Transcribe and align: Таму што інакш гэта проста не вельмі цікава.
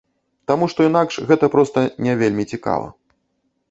Таму 0.51 0.69
што 0.73 0.87
інакш 0.89 1.21
гэта 1.33 1.53
проста 1.59 1.87
не 2.09 2.19
вельмі 2.25 2.51
цікава. 2.55 2.95